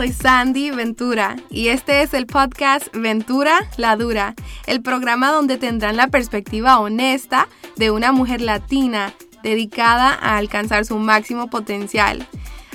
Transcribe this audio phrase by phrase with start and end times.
[0.00, 4.34] soy Sandy Ventura y este es el podcast Ventura la Dura,
[4.66, 9.12] el programa donde tendrán la perspectiva honesta de una mujer latina
[9.42, 12.26] dedicada a alcanzar su máximo potencial.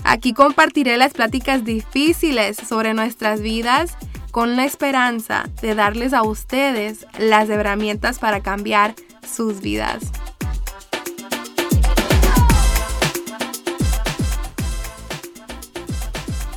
[0.04, 3.98] Aquí compartiré las pláticas difíciles sobre nuestras vidas
[4.30, 8.94] con la esperanza de darles a ustedes las herramientas para cambiar
[9.28, 10.04] sus vidas.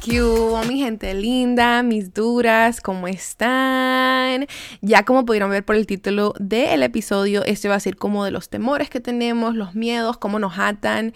[0.08, 0.22] ¿Qué
[0.66, 2.80] mi gente linda, mis duras?
[2.80, 4.46] ¿Cómo están?
[4.80, 8.30] Ya como pudieron ver por el título del episodio, este va a ser como de
[8.30, 11.12] los temores que tenemos, los miedos, cómo nos atan.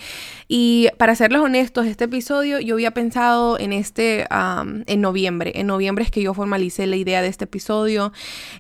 [0.47, 4.27] Y para serles honestos, este episodio yo había pensado en este,
[4.87, 5.53] en noviembre.
[5.57, 8.13] En noviembre es que yo formalicé la idea de este episodio.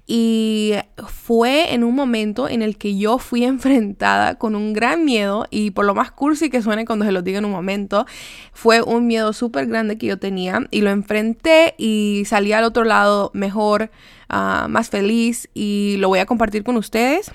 [0.06, 0.72] Y
[1.06, 5.46] fue en un momento en el que yo fui enfrentada con un gran miedo.
[5.50, 8.04] Y por lo más cursi que suene cuando se los diga en un momento,
[8.52, 12.84] fue un miedo súper grande que yo tenía y lo enfrenté y salí al otro
[12.84, 13.90] lado mejor,
[14.28, 17.30] ah, más feliz y lo voy a compartir con ustedes.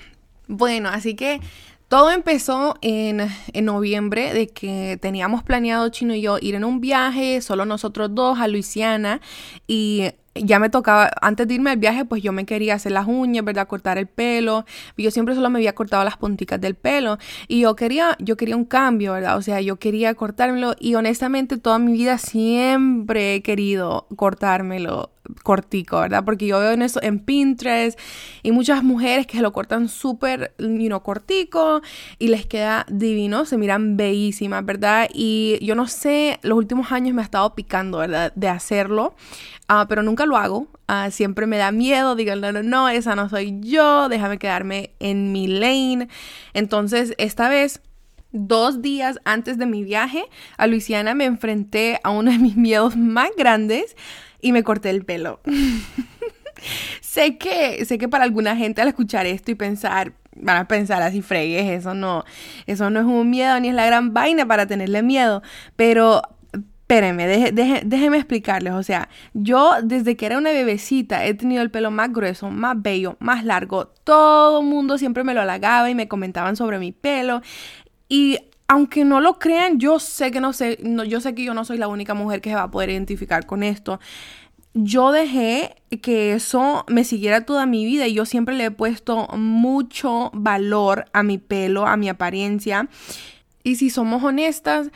[0.48, 1.40] Bueno, así que
[1.88, 6.80] todo empezó en, en, noviembre de que teníamos planeado Chino y yo ir en un
[6.80, 9.20] viaje, solo nosotros dos, a Luisiana
[9.66, 10.10] y
[10.42, 13.44] ya me tocaba, antes de irme al viaje, pues yo me quería hacer las uñas,
[13.44, 13.66] ¿verdad?
[13.68, 14.64] Cortar el pelo.
[14.96, 17.18] Yo siempre solo me había cortado las punticas del pelo.
[17.46, 19.36] Y yo quería, yo quería un cambio, ¿verdad?
[19.36, 20.74] O sea, yo quería cortármelo.
[20.78, 25.10] Y honestamente, toda mi vida siempre he querido cortármelo
[25.42, 26.24] cortico, ¿verdad?
[26.24, 27.98] Porque yo veo en eso en Pinterest
[28.42, 31.82] y muchas mujeres que lo cortan súper, you cortico
[32.18, 35.08] y les queda divino, se miran bellísimas, ¿verdad?
[35.12, 38.32] Y yo no sé, los últimos años me ha estado picando, ¿verdad?
[38.34, 39.14] De hacerlo.
[39.68, 40.68] Ah, pero nunca lo hago.
[40.86, 44.94] Ah, siempre me da miedo, digo, no, no, no, esa no soy yo, déjame quedarme
[44.98, 46.08] en mi lane.
[46.54, 47.82] Entonces, esta vez,
[48.32, 50.24] dos días antes de mi viaje
[50.56, 53.96] a Luisiana, me enfrenté a uno de mis miedos más grandes
[54.40, 55.40] y me corté el pelo.
[57.00, 61.02] sé que, sé que para alguna gente al escuchar esto y pensar, van a pensar
[61.02, 62.24] así fregues, eso no,
[62.66, 65.42] eso no es un miedo ni es la gran vaina para tenerle miedo,
[65.76, 66.22] pero
[66.88, 68.72] Espérenme, déjenme explicarles.
[68.72, 72.80] O sea, yo desde que era una bebecita he tenido el pelo más grueso, más
[72.80, 73.88] bello, más largo.
[74.04, 77.42] Todo el mundo siempre me lo halagaba y me comentaban sobre mi pelo.
[78.08, 78.38] Y
[78.68, 81.78] aunque no lo crean, yo sé que no sé, yo sé que yo no soy
[81.78, 83.98] la única mujer que se va a poder identificar con esto.
[84.74, 89.26] Yo dejé que eso me siguiera toda mi vida y yo siempre le he puesto
[89.36, 92.88] mucho valor a mi pelo, a mi apariencia.
[93.64, 94.90] Y si somos honestas,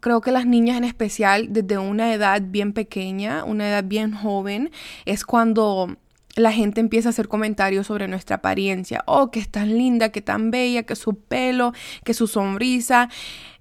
[0.00, 4.70] creo que las niñas en especial, desde una edad bien pequeña, una edad bien joven,
[5.06, 5.96] es cuando
[6.36, 9.02] la gente empieza a hacer comentarios sobre nuestra apariencia.
[9.06, 11.72] Oh, que es tan linda, que tan bella, que su pelo,
[12.04, 13.08] que su sonrisa.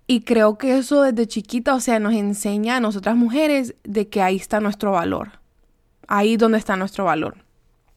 [0.07, 4.21] Y creo que eso desde chiquita, o sea, nos enseña a nosotras mujeres de que
[4.21, 5.33] ahí está nuestro valor.
[6.07, 7.37] Ahí donde está nuestro valor.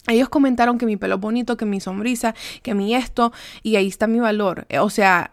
[0.08, 3.32] Ellos comentaron que mi pelo es bonito, que mi sonrisa, que mi esto,
[3.62, 4.66] y ahí está mi valor.
[4.80, 5.32] O sea,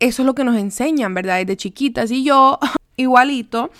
[0.00, 1.38] eso es lo que nos enseñan, ¿verdad?
[1.38, 2.10] Desde chiquitas.
[2.10, 2.58] Y yo,
[2.96, 3.70] igualito,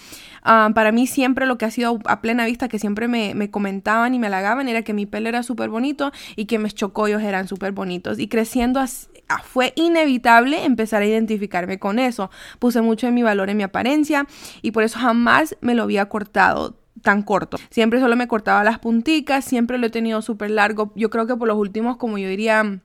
[0.42, 4.14] ah, para mí siempre lo que ha sido a plena vista, que siempre me, comentaban
[4.14, 7.48] y me halagaban, era que mi pelo era súper bonito y que mis chocollos eran
[7.48, 8.18] súper bonitos.
[8.18, 12.30] Y creciendo ah, fue inevitable empezar a identificarme con eso.
[12.58, 14.26] Puse mucho de mi valor en mi apariencia
[14.62, 17.58] y por eso jamás me lo había cortado tan corto.
[17.70, 20.92] Siempre solo me cortaba las punticas, siempre lo he tenido súper largo.
[20.96, 22.80] Yo creo que por los últimos, como yo diría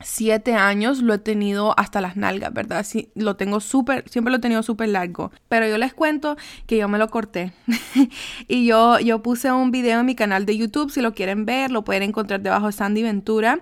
[0.00, 2.84] siete años lo he tenido hasta las nalgas, ¿verdad?
[2.84, 5.30] Sí, lo tengo súper, siempre lo he tenido súper largo.
[5.48, 7.52] Pero yo les cuento que yo me lo corté.
[8.48, 11.70] y yo, yo puse un video en mi canal de YouTube, si lo quieren ver,
[11.70, 13.60] lo pueden encontrar debajo de Sandy Ventura.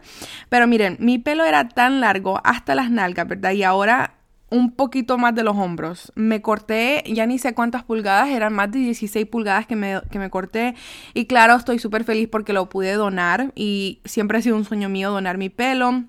[0.48, 3.52] Pero miren, mi pelo era tan largo hasta las nalgas, ¿verdad?
[3.52, 4.14] Y ahora
[4.50, 6.12] un poquito más de los hombros.
[6.14, 10.18] Me corté, ya ni sé cuántas pulgadas, eran más de 16 pulgadas que me, que
[10.18, 10.74] me corté.
[11.14, 14.90] Y claro, estoy súper feliz porque lo pude donar y siempre ha sido un sueño
[14.90, 16.04] mío donar mi pelo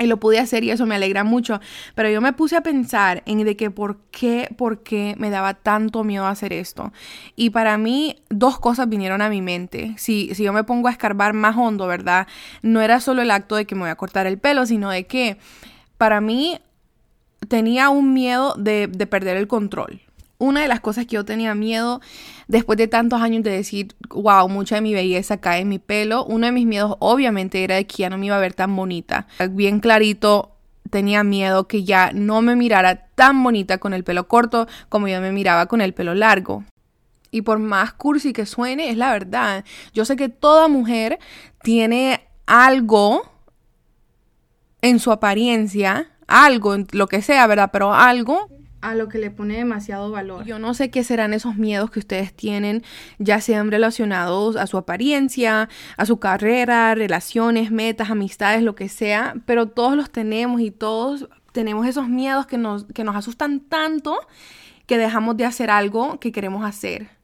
[0.00, 1.60] y lo pude hacer y eso me alegra mucho.
[1.94, 5.54] Pero yo me puse a pensar en de que por qué, por qué me daba
[5.54, 6.92] tanto miedo hacer esto.
[7.36, 9.94] Y para mí dos cosas vinieron a mi mente.
[9.96, 12.26] Si, si yo me pongo a escarbar más hondo, ¿verdad?
[12.62, 15.06] No era solo el acto de que me voy a cortar el pelo, sino de
[15.06, 15.38] que
[15.96, 16.58] para mí
[17.48, 20.00] tenía un miedo de, de perder el control
[20.40, 22.00] una de las cosas que yo tenía miedo
[22.48, 26.24] después de tantos años de decir, wow, mucha de mi belleza cae en mi pelo,
[26.24, 28.74] uno de mis miedos obviamente era de que ya no me iba a ver tan
[28.74, 29.28] bonita.
[29.50, 30.56] Bien clarito,
[30.88, 35.20] tenía miedo que ya no me mirara tan bonita con el pelo corto como yo
[35.20, 36.64] me miraba con el pelo largo.
[37.30, 39.64] Y por más cursi que suene, es la verdad.
[39.92, 41.18] Yo sé que toda mujer
[41.62, 43.22] tiene algo
[44.80, 47.70] en su apariencia, algo, lo que sea, ¿verdad?
[47.72, 48.48] Pero algo
[48.80, 50.44] a lo que le pone demasiado valor.
[50.44, 52.82] Yo no sé qué serán esos miedos que ustedes tienen,
[53.18, 59.34] ya sean relacionados a su apariencia, a su carrera, relaciones, metas, amistades, lo que sea,
[59.46, 64.18] pero todos los tenemos y todos tenemos esos miedos que nos, que nos asustan tanto
[64.86, 67.19] que dejamos de hacer algo que queremos hacer.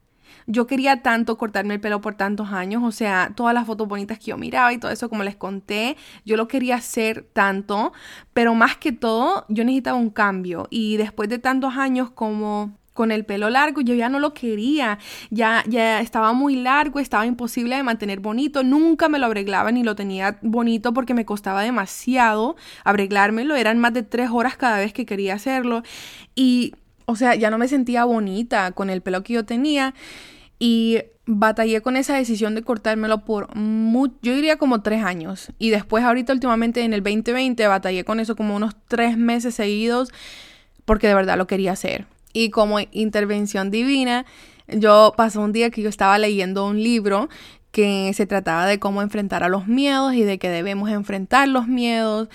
[0.46, 4.18] Yo quería tanto cortarme el pelo por tantos años, o sea, todas las fotos bonitas
[4.18, 7.92] que yo miraba y todo eso, como les conté, yo lo quería hacer tanto,
[8.32, 10.68] pero más que todo, yo necesitaba un cambio.
[10.70, 14.98] Y después de tantos años como con el pelo largo, yo ya no lo quería,
[15.30, 19.84] ya, ya estaba muy largo, estaba imposible de mantener bonito, nunca me lo arreglaba ni
[19.84, 24.92] lo tenía bonito porque me costaba demasiado arreglármelo, eran más de tres horas cada vez
[24.92, 25.82] que quería hacerlo.
[26.34, 29.94] Y, o sea, ya no me sentía bonita con el pelo que yo tenía
[30.58, 35.52] y batallé con esa decisión de cortármelo por, yo diría como tres años.
[35.58, 40.12] Y después ahorita últimamente en el 2020 batallé con eso como unos tres meses seguidos
[40.84, 42.06] porque de verdad lo quería hacer.
[42.32, 44.24] Y como intervención divina,
[44.68, 47.28] yo pasó un día que yo estaba leyendo un libro
[47.72, 51.66] que se trataba de cómo enfrentar a los miedos y de que debemos enfrentar los
[51.66, 52.28] miedos.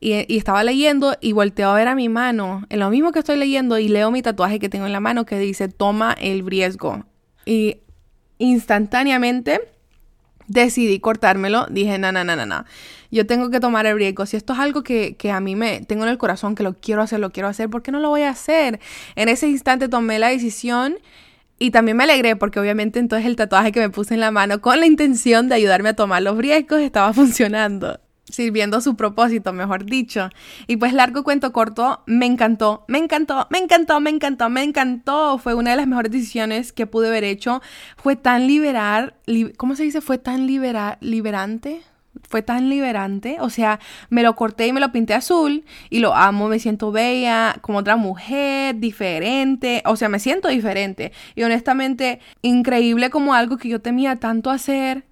[0.00, 3.18] Y, y, estaba leyendo y volteo a ver a mi mano, en lo mismo que
[3.18, 6.46] estoy leyendo, y leo mi tatuaje que tengo en la mano que dice, toma el
[6.46, 7.04] riesgo
[7.48, 7.80] y
[8.36, 9.62] instantáneamente
[10.48, 11.66] decidí cortármelo.
[11.70, 12.66] Dije, no, no, no, no, no.
[13.10, 14.26] Yo tengo que tomar el riesgo.
[14.26, 16.74] Si esto es algo que, que, a mí me tengo en el corazón, que lo
[16.74, 18.80] quiero hacer, lo quiero hacer, ¿por qué no lo voy a hacer?
[19.16, 20.98] En ese instante tomé la decisión
[21.58, 24.60] y también me alegré porque obviamente entonces el tatuaje que me puse en la mano
[24.60, 27.98] con la intención de ayudarme a tomar los riesgos estaba funcionando
[28.30, 30.30] sirviendo su propósito, mejor dicho.
[30.66, 35.38] Y pues largo cuento corto, me encantó, me encantó, me encantó, me encantó, me encantó.
[35.38, 37.62] Fue una de las mejores decisiones que pude haber hecho.
[37.96, 39.14] Fue tan liberar,
[39.56, 40.00] ¿cómo se dice?
[40.00, 41.82] Fue tan libera, liberante.
[42.28, 43.78] Fue tan liberante, o sea,
[44.10, 47.78] me lo corté y me lo pinté azul y lo amo, me siento bella, como
[47.78, 53.80] otra mujer, diferente, o sea, me siento diferente y honestamente increíble como algo que yo
[53.80, 55.04] temía tanto hacer,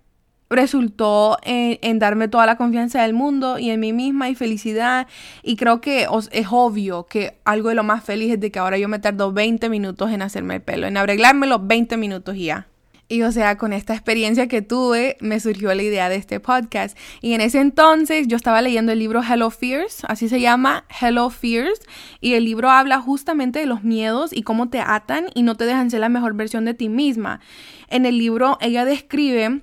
[0.48, 5.06] resultó en, darme toda la confianza del mundo y en mí misma y felicidad.
[5.42, 8.78] Y creo que es obvio que algo de lo más feliz es de que ahora
[8.78, 12.66] yo me tardo 20 minutos en hacerme el pelo, en arreglármelo 20 minutos y ya.
[13.08, 16.98] Y o sea, con esta experiencia que tuve, me surgió la idea de este podcast.
[17.20, 21.30] Y en ese entonces yo estaba leyendo el libro Hello Fears, así se llama, Hello
[21.30, 21.80] Fears.
[22.20, 25.66] Y el libro habla justamente de los miedos y cómo te atan y no te
[25.66, 27.38] dejan ser la mejor versión de ti misma.
[27.88, 29.60] En el libro ella describe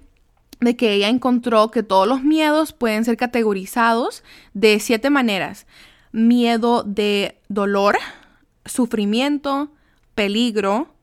[0.59, 4.23] de que ella encontró que todos los miedos pueden ser categorizados
[4.53, 5.67] de siete maneras.
[6.11, 7.97] Miedo de dolor,
[8.65, 9.71] sufrimiento,
[10.15, 10.93] peligro,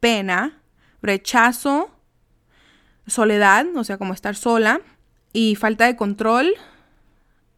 [0.00, 0.60] pena,
[1.02, 1.90] rechazo,
[3.06, 4.80] soledad, o sea, como estar sola,
[5.32, 6.54] y falta de control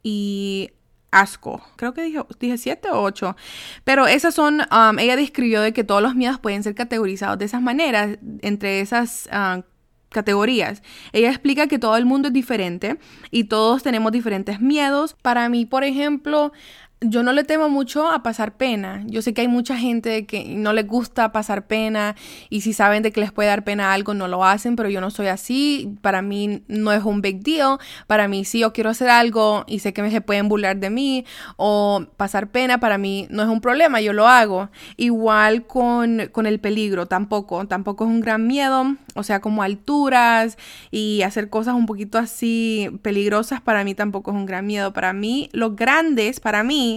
[0.03, 0.70] y
[1.11, 1.64] asco.
[1.76, 2.03] Creo que
[2.38, 3.37] dije, siete o ocho.
[3.85, 7.44] Pero esas son, um, ella describió de que todos los miedos pueden ser categorizados de
[7.44, 9.62] esas maneras, entre esas uh,
[10.11, 10.83] categorías.
[11.12, 12.99] Ella explica que todo el mundo es diferente
[13.31, 15.15] y todos tenemos diferentes miedos.
[15.23, 16.53] Para mí, por ejemplo,
[17.02, 19.02] yo no le temo mucho a pasar pena.
[19.06, 22.14] Yo sé que hay mucha gente que no les gusta pasar pena
[22.50, 25.00] y si saben de que les puede dar pena algo no lo hacen, pero yo
[25.00, 25.94] no soy así.
[26.02, 27.79] Para mí no es un big deal.
[28.06, 30.91] Para mí si yo quiero hacer algo y sé que me se pueden burlar de
[30.91, 31.25] mí
[31.56, 34.69] o pasar pena, para mí no es un problema, yo lo hago.
[34.98, 37.67] Igual con, con el peligro, tampoco.
[37.67, 38.96] Tampoco es un gran miedo.
[39.15, 40.58] O sea, como alturas
[40.91, 44.93] y hacer cosas un poquito así peligrosas, para mí tampoco es un gran miedo.
[44.93, 46.90] Para mí, los grandes, para mí,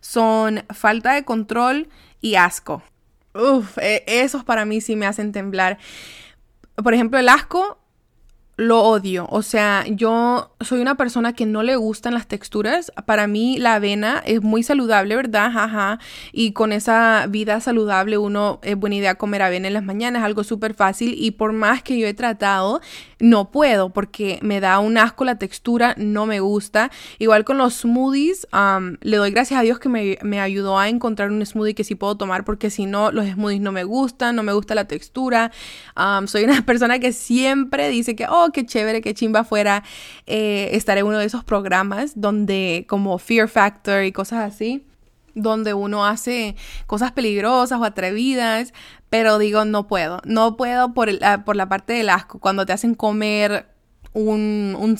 [0.00, 1.88] son falta de control
[2.20, 2.82] y asco.
[3.34, 5.78] Uf, e, esos para mí sí me hacen temblar.
[6.76, 7.79] Por ejemplo, el asco
[8.60, 9.26] lo odio.
[9.30, 12.92] O sea, yo soy una persona que no le gustan las texturas.
[13.06, 15.46] Para mí la avena es muy saludable, ¿verdad?
[15.46, 15.98] Ajá.
[16.30, 20.44] Y con esa vida saludable uno es buena idea comer avena en las mañanas, algo
[20.44, 21.14] súper fácil.
[21.16, 22.82] Y por más que yo he tratado,
[23.18, 26.90] no puedo porque me da un asco la textura, no me gusta.
[27.18, 28.46] Igual con los smoothies,
[29.00, 32.16] le doy gracias a Dios que me, ayudó a encontrar un smoothie que sí puedo
[32.16, 35.50] tomar porque si no, los smoothies no me gustan, no me gusta la textura.
[36.26, 39.82] soy una persona que siempre dice que, oh, qué chévere, qué chimba fuera
[40.26, 44.86] eh, estar en uno de esos programas donde como Fear Factor y cosas así
[45.34, 48.72] donde uno hace cosas peligrosas o atrevidas,
[49.10, 52.72] pero digo, no puedo, no puedo por, ah, por la parte del asco, cuando te
[52.72, 53.66] hacen comer
[54.12, 54.98] un, un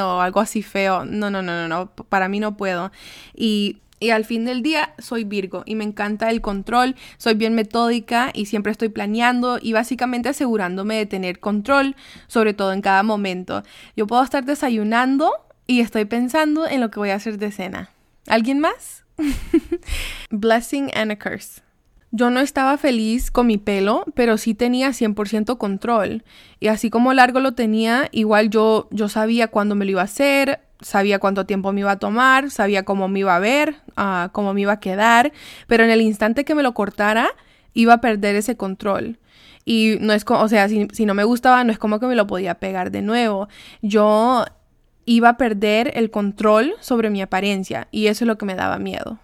[0.00, 2.90] o algo así feo, no, no, no, no, no, para mí no puedo.
[3.34, 7.54] Y y al fin del día soy Virgo y me encanta el control, soy bien
[7.54, 13.02] metódica y siempre estoy planeando y básicamente asegurándome de tener control, sobre todo en cada
[13.02, 13.62] momento.
[13.96, 15.32] Yo puedo estar desayunando
[15.66, 17.90] y estoy pensando en lo que voy a hacer de cena.
[18.26, 19.04] ¿Alguien más?
[20.30, 21.62] Blessing and a curse.
[22.10, 26.24] Yo no estaba feliz con mi pelo, pero sí tenía 100% control.
[26.58, 30.04] Y así como largo lo tenía, igual yo, yo sabía cuándo me lo iba a
[30.04, 34.30] hacer, sabía cuánto tiempo me iba a tomar, sabía cómo me iba a ver, uh,
[34.32, 35.32] cómo me iba a quedar,
[35.66, 37.28] pero en el instante que me lo cortara,
[37.74, 39.18] iba a perder ese control.
[39.64, 42.16] Y no es como, o sea, si no me gustaba, no es como que me
[42.16, 43.48] lo podía pegar de nuevo.
[43.82, 44.44] Yo
[45.04, 48.78] iba a perder el control sobre mi apariencia y eso es lo que me daba
[48.78, 49.18] miedo.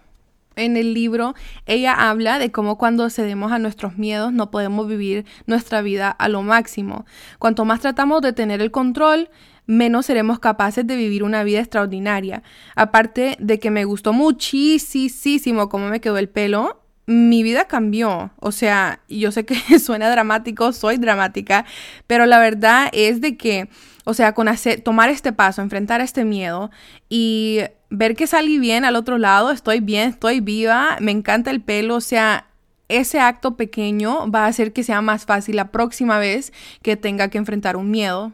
[0.55, 1.35] En el libro,
[1.65, 6.29] ella habla de cómo cuando cedemos a nuestros miedos no podemos vivir nuestra vida a
[6.29, 7.05] lo máximo.
[7.39, 9.29] Cuanto más tratamos de tener el control,
[9.65, 12.43] menos seremos capaces de vivir una vida extraordinaria.
[12.75, 18.31] Aparte de que me gustó muchísimo cómo me quedó el pelo, mi vida cambió.
[18.39, 21.65] O sea, yo sé que suena dramático, soy dramática,
[22.07, 23.69] pero la verdad es de que,
[24.05, 26.71] o sea, con hacer, tomar este paso, enfrentar este miedo
[27.09, 31.61] y ver que salí bien al otro lado, estoy bien, estoy viva, me encanta el
[31.61, 32.47] pelo, o sea,
[32.87, 37.29] ese acto pequeño va a hacer que sea más fácil la próxima vez que tenga
[37.29, 38.33] que enfrentar un miedo.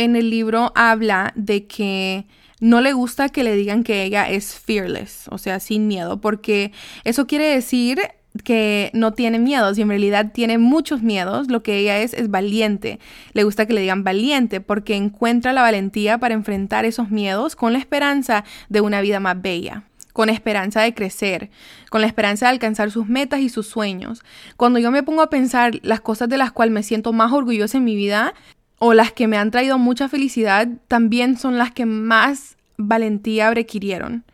[0.00, 2.24] En el libro habla de que
[2.58, 6.72] no le gusta que le digan que ella es fearless, o sea, sin miedo, porque
[7.04, 8.00] eso quiere decir
[8.42, 12.30] que no tiene miedos y en realidad tiene muchos miedos, lo que ella es es
[12.30, 12.98] valiente.
[13.34, 17.74] Le gusta que le digan valiente porque encuentra la valentía para enfrentar esos miedos con
[17.74, 21.50] la esperanza de una vida más bella con esperanza de crecer,
[21.88, 24.22] con la esperanza de alcanzar sus metas y sus sueños.
[24.56, 27.78] Cuando yo me pongo a pensar las cosas de las cuales me siento más orgullosa
[27.78, 28.34] en mi vida
[28.82, 34.24] o las que me han traído mucha felicidad, también son las que más valentía requirieron.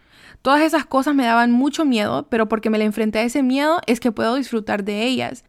[0.41, 3.81] Todas esas cosas me daban mucho miedo, pero porque me le enfrenté a ese miedo
[3.88, 5.45] es que puedo disfrutar de ellas.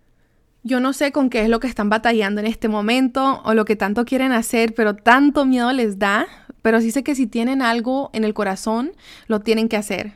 [0.63, 3.65] Yo no sé con qué es lo que están batallando en este momento o lo
[3.65, 6.25] que tanto quieren hacer, pero tanto miedo les da,
[6.63, 8.93] pero sí sé que si tienen algo en el corazón,
[9.27, 10.13] lo tienen que hacer.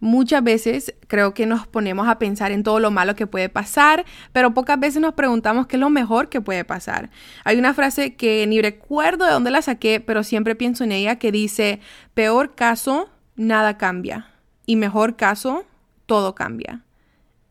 [0.00, 4.04] Muchas veces creo que nos ponemos a pensar en todo lo malo que puede pasar,
[4.32, 7.10] pero pocas veces nos preguntamos qué es lo mejor que puede pasar.
[7.44, 11.16] Hay una frase que ni recuerdo de dónde la saqué, pero siempre pienso en ella
[11.16, 11.80] que dice,
[12.14, 14.28] peor caso, nada cambia.
[14.66, 15.64] Y mejor caso,
[16.06, 16.83] todo cambia.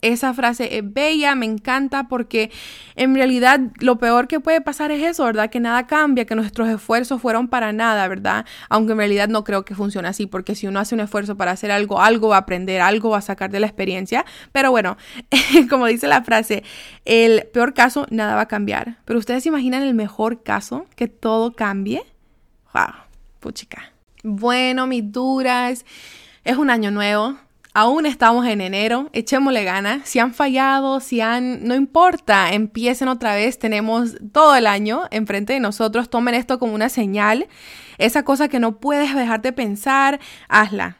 [0.04, 2.50] Esa frase es bella, me encanta porque
[2.94, 5.48] en realidad lo peor que puede pasar es eso, ¿verdad?
[5.48, 8.44] Que nada cambia, que nuestros esfuerzos fueron para nada, ¿verdad?
[8.68, 11.52] Aunque en realidad no creo que funcione así, porque si uno hace un esfuerzo para
[11.52, 14.26] hacer algo, algo va a aprender, algo va a sacar de la experiencia.
[14.52, 14.98] Pero bueno,
[15.70, 16.64] como dice la frase,
[17.06, 18.98] el peor caso, nada va a cambiar.
[19.06, 22.04] Pero ustedes se imaginan el mejor caso, que todo cambie.
[22.74, 22.92] ¡Wow!
[23.40, 23.94] Puchica.
[24.22, 25.86] Bueno, mis duras,
[26.44, 27.38] es un año nuevo.
[27.76, 30.08] Aún estamos en enero, echémosle ganas.
[30.08, 33.58] Si han fallado, si han, no importa, empiecen otra vez.
[33.58, 36.08] Tenemos todo el año enfrente de nosotros.
[36.08, 37.48] Tomen esto como una señal.
[37.98, 40.98] Esa cosa que no puedes dejar de pensar, hazla.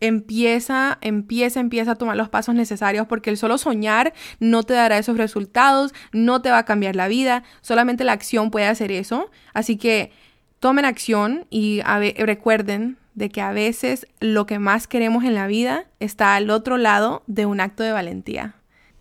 [0.00, 4.96] Empieza, empieza, empieza a tomar los pasos necesarios porque el solo soñar no te dará
[4.96, 9.30] esos resultados, no te va a cambiar la vida, solamente la acción puede hacer eso.
[9.52, 10.12] Así que
[10.60, 11.82] tomen acción y
[12.16, 16.76] recuerden de que a veces lo que más queremos en la vida está al otro
[16.76, 18.54] lado de un acto de valentía.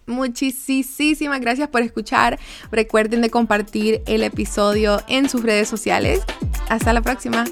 [0.08, 2.40] Muchísimas gracias por escuchar.
[2.72, 6.24] Recuerden de compartir el episodio en sus redes sociales.
[6.70, 7.44] Hasta la próxima.